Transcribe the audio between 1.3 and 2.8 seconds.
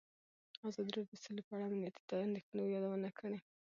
په اړه د امنیتي اندېښنو